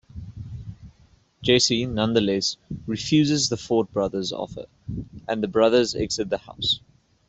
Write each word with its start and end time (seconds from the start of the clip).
Jesse 1.43 1.85
nevertheless 1.85 2.57
refuses 2.87 3.49
the 3.49 3.55
Ford 3.57 3.91
brothers' 3.91 4.33
offer, 4.33 4.65
and 5.27 5.43
the 5.43 5.47
brothers 5.47 5.93
exit 5.93 6.27
the 6.31 6.39
house. 6.39 6.79